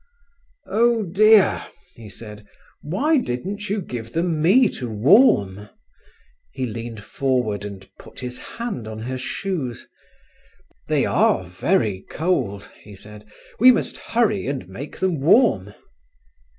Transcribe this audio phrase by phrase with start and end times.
[0.65, 1.63] "Oh dear!"
[1.93, 2.47] he said.
[2.81, 5.69] "Why didn't you give them me to warm?"
[6.51, 9.87] He leaned forward, and put his hand on her shoes.
[10.87, 13.27] "They are very cold," he said.
[13.59, 15.75] "We must hurry and make them warm."